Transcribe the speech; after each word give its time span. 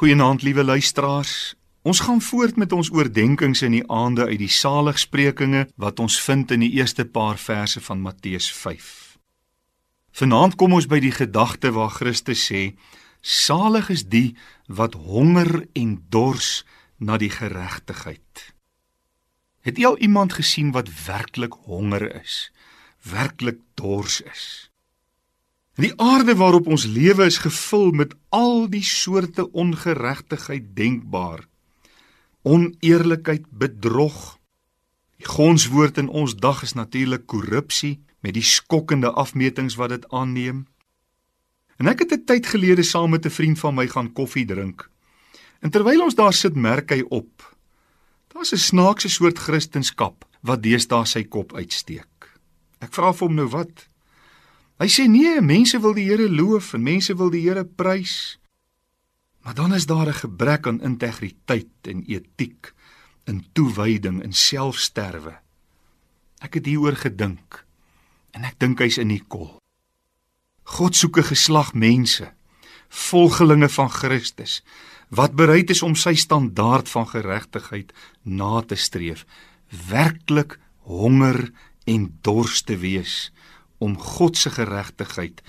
Goeienaand 0.00 0.42
liewe 0.42 0.64
luisteraars. 0.64 1.54
Ons 1.82 2.00
gaan 2.00 2.20
voort 2.20 2.56
met 2.56 2.72
ons 2.72 2.88
oordeenkings 2.90 3.60
in 3.62 3.74
die 3.76 3.82
aande 3.92 4.24
uit 4.24 4.38
die 4.40 4.48
saligsprekinge 4.48 5.66
wat 5.76 6.00
ons 6.00 6.14
vind 6.24 6.54
in 6.56 6.62
die 6.64 6.70
eerste 6.78 7.04
paar 7.04 7.36
verse 7.36 7.82
van 7.84 8.00
Matteus 8.00 8.46
5. 8.52 9.18
Vanaand 10.16 10.56
kom 10.56 10.72
ons 10.72 10.88
by 10.88 11.02
die 11.04 11.12
gedagte 11.12 11.74
waar 11.76 11.92
Christus 11.92 12.46
sê: 12.48 12.62
Salig 13.20 13.90
is 13.92 14.06
die 14.08 14.38
wat 14.72 14.96
honger 14.96 15.66
en 15.76 15.92
dors 16.08 16.64
na 16.96 17.20
die 17.20 17.28
geregtigheid. 17.36 18.46
Het 19.60 19.76
jy 19.76 19.92
al 19.92 20.00
iemand 20.00 20.38
gesien 20.40 20.72
wat 20.72 20.88
werklik 21.04 21.60
honger 21.68 22.08
is, 22.22 22.48
werklik 23.04 23.60
dors 23.76 24.22
is? 24.24 24.69
Die 25.78 25.92
aarde 26.00 26.34
waarop 26.36 26.66
ons 26.66 26.84
lewe 26.84 27.24
is 27.24 27.38
gevul 27.38 27.90
met 27.90 28.14
al 28.28 28.66
die 28.68 28.84
soorte 28.84 29.50
ongeregtigheid 29.52 30.74
denkbaar. 30.74 31.46
Oneerlikheid, 32.42 33.46
bedrog. 33.50 34.38
Die 35.16 35.28
gonswoord 35.28 35.98
in 35.98 36.08
ons 36.08 36.34
dag 36.36 36.62
is 36.62 36.72
natuurlik 36.72 37.26
korrupsie 37.26 38.00
met 38.20 38.34
die 38.34 38.44
skokkende 38.44 39.12
afmetings 39.12 39.76
wat 39.76 39.94
dit 39.94 40.08
aanneem. 40.08 40.66
En 41.76 41.88
ek 41.88 41.98
het 41.98 42.12
'n 42.12 42.24
tyd 42.24 42.46
gelede 42.46 42.82
saam 42.82 43.10
met 43.10 43.24
'n 43.24 43.30
vriend 43.30 43.58
van 43.58 43.74
my 43.74 43.86
gaan 43.86 44.12
koffie 44.12 44.46
drink. 44.46 44.90
En 45.60 45.70
terwyl 45.70 46.02
ons 46.02 46.14
daar 46.14 46.32
sit, 46.32 46.56
merk 46.56 46.90
hy 46.90 47.04
op. 47.08 47.56
Daar's 48.28 48.52
'n 48.52 48.56
snaakse 48.56 49.08
soort 49.08 49.38
kristendom 49.38 50.16
wat 50.40 50.62
deesdae 50.62 51.04
sy 51.06 51.24
kop 51.24 51.54
uitsteek. 51.54 52.38
Ek 52.78 52.94
vra 52.94 53.12
vir 53.12 53.26
hom 53.26 53.36
nou 53.36 53.48
wat? 53.48 53.89
Hy 54.80 54.88
sê 54.88 55.04
nee, 55.12 55.42
mense 55.44 55.76
wil 55.84 55.92
die 55.92 56.06
Here 56.08 56.24
loof 56.32 56.72
en 56.72 56.80
mense 56.80 57.12
wil 57.12 57.28
die 57.28 57.42
Here 57.44 57.66
prys. 57.68 58.38
Maar 59.44 59.54
dan 59.54 59.74
is 59.76 59.84
daar 59.86 60.08
'n 60.08 60.22
gebrek 60.24 60.66
aan 60.66 60.80
integriteit 60.80 61.84
en 61.84 62.04
etiek, 62.08 62.72
in 63.24 63.44
toewyding 63.52 64.22
en 64.22 64.32
selfsterwe. 64.32 65.36
Ek 66.40 66.54
het 66.54 66.66
hieroor 66.66 66.96
gedink 66.96 67.64
en 68.32 68.44
ek 68.44 68.58
dink 68.58 68.78
hy's 68.78 68.96
in 68.98 69.08
die 69.08 69.24
kol. 69.28 69.58
God 70.64 70.96
soek 70.96 71.18
'n 71.18 71.28
geslag 71.28 71.74
mense, 71.74 72.32
volgelinge 72.88 73.68
van 73.68 73.90
Christus, 73.90 74.62
wat 75.08 75.36
bereid 75.36 75.70
is 75.70 75.82
om 75.82 75.94
sy 75.94 76.14
standaard 76.14 76.88
van 76.88 77.06
geregtigheid 77.06 77.92
na 78.22 78.62
te 78.62 78.76
streef, 78.76 79.26
werklik 79.68 80.58
honger 80.78 81.52
en 81.84 82.18
dors 82.22 82.62
te 82.62 82.76
wees 82.76 83.30
om 83.80 83.96
God 83.98 84.36
se 84.36 84.52
geregtigheid, 84.52 85.40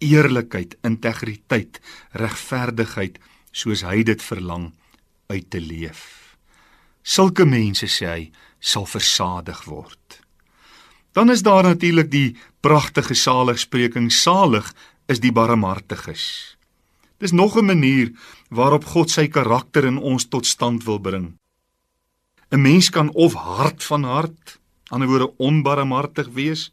eerlikheid, 0.00 0.76
integriteit, 0.82 1.80
regverdigheid 2.12 3.20
soos 3.52 3.84
hy 3.86 4.02
dit 4.02 4.22
verlang 4.22 4.72
uit 5.30 5.46
te 5.50 5.60
leef. 5.60 6.02
Sulke 7.04 7.44
mense 7.44 7.88
sê 7.92 8.08
hy 8.08 8.22
sal 8.64 8.88
versadig 8.88 9.60
word. 9.68 10.20
Dan 11.14 11.30
is 11.30 11.44
daar 11.46 11.62
natuurlik 11.62 12.10
die 12.10 12.34
pragtige 12.64 13.14
saligspreking 13.14 14.10
salig 14.12 14.72
is 15.06 15.20
die 15.20 15.32
barmhartiges. 15.32 16.56
Dis 17.20 17.32
nog 17.32 17.56
'n 17.56 17.64
manier 17.64 18.12
waarop 18.48 18.84
God 18.84 19.10
sy 19.10 19.28
karakter 19.28 19.84
in 19.84 19.98
ons 19.98 20.24
tot 20.28 20.46
stand 20.46 20.84
wil 20.84 20.98
bring. 20.98 21.36
'n 22.50 22.62
Mens 22.62 22.90
kan 22.90 23.10
of 23.14 23.34
hart 23.34 23.84
van 23.84 24.04
hart, 24.04 24.58
aan 24.90 25.00
die 25.00 25.08
woorde 25.08 25.32
onbarmhartig 25.36 26.28
wees, 26.28 26.72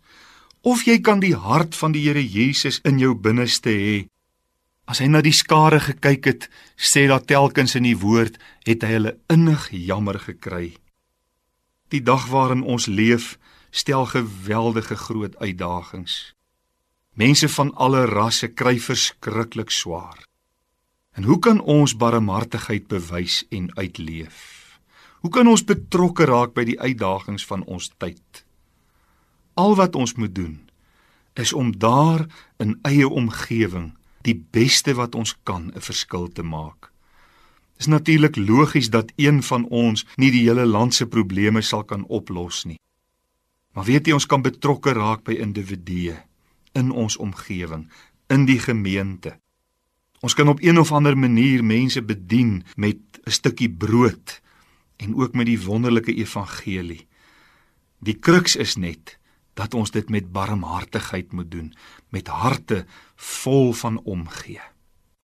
of 0.61 0.85
jy 0.85 0.99
kan 1.01 1.21
die 1.21 1.35
hart 1.35 1.75
van 1.77 1.93
die 1.95 2.03
Here 2.05 2.21
Jesus 2.21 2.79
in 2.85 2.99
jou 3.01 3.15
binneste 3.17 3.73
hê. 3.73 3.97
As 4.85 4.99
hy 5.01 5.07
na 5.09 5.21
die 5.25 5.33
skare 5.33 5.79
gekyk 5.81 6.27
het, 6.27 6.47
sê 6.75 7.07
daar 7.09 7.23
telkens 7.25 7.75
in 7.79 7.87
die 7.87 7.97
woord, 7.97 8.37
het 8.67 8.83
hy 8.85 8.97
hulle 8.97 9.13
innig 9.31 9.69
jammer 9.71 10.19
gekry. 10.19 10.75
Die 11.91 12.01
dag 12.03 12.27
waarin 12.31 12.63
ons 12.63 12.87
leef, 12.87 13.37
stel 13.71 14.05
geweldige 14.11 14.97
groot 14.99 15.37
uitdagings. 15.39 16.33
Mense 17.15 17.47
van 17.51 17.71
alle 17.75 18.05
rasse 18.07 18.51
kry 18.51 18.77
verskriklik 18.79 19.71
swaar. 19.71 20.27
En 21.15 21.27
hoe 21.27 21.39
kan 21.39 21.59
ons 21.59 21.95
barmhartigheid 21.95 22.87
bewys 22.87 23.43
en 23.51 23.67
uitleef? 23.75 24.79
Hoe 25.21 25.31
kan 25.31 25.47
ons 25.47 25.63
betrokke 25.67 26.25
raak 26.25 26.55
by 26.55 26.63
die 26.67 26.79
uitdagings 26.79 27.45
van 27.45 27.65
ons 27.67 27.91
tyd? 27.99 28.45
Al 29.61 29.75
wat 29.75 29.95
ons 29.95 30.13
moet 30.17 30.35
doen 30.35 30.57
is 31.33 31.53
om 31.53 31.71
daar 31.77 32.25
in 32.57 32.79
eie 32.87 33.07
omgewing 33.07 33.91
die 34.25 34.35
beste 34.51 34.93
wat 34.97 35.15
ons 35.15 35.35
kan 35.43 35.71
'n 35.75 35.81
verskil 35.81 36.27
te 36.27 36.43
maak. 36.43 36.81
Dit 36.81 37.79
is 37.79 37.85
natuurlik 37.85 38.35
logies 38.35 38.89
dat 38.89 39.13
een 39.15 39.43
van 39.43 39.67
ons 39.67 40.05
nie 40.15 40.31
die 40.31 40.45
hele 40.47 40.65
land 40.65 40.93
se 40.93 41.05
probleme 41.05 41.61
sal 41.61 41.83
kan 41.83 42.05
oplos 42.05 42.63
nie. 42.63 42.79
Maar 43.73 43.85
weet 43.85 44.07
jy 44.07 44.13
ons 44.13 44.25
kan 44.25 44.41
betrokke 44.41 44.93
raak 44.93 45.23
by 45.23 45.31
individue 45.31 46.17
in 46.73 46.91
ons 46.91 47.17
omgewing, 47.17 47.89
in 48.29 48.45
die 48.45 48.59
gemeente. 48.59 49.39
Ons 50.21 50.33
kan 50.33 50.47
op 50.47 50.61
een 50.61 50.79
of 50.79 50.91
ander 50.91 51.17
manier 51.17 51.63
mense 51.63 52.01
bedien 52.01 52.63
met 52.75 52.97
'n 53.25 53.31
stukkie 53.31 53.69
brood 53.69 54.41
en 54.97 55.15
ook 55.15 55.33
met 55.33 55.45
die 55.45 55.61
wonderlike 55.61 56.13
evangelie. 56.13 57.07
Die 57.99 58.19
kruks 58.19 58.55
is 58.55 58.75
net 58.75 59.20
dat 59.53 59.73
ons 59.73 59.91
dit 59.91 60.09
met 60.09 60.31
barmhartigheid 60.31 61.31
moet 61.31 61.51
doen, 61.51 61.73
met 62.09 62.27
harte 62.27 62.85
vol 63.15 63.73
van 63.73 64.01
omgee. 64.03 64.61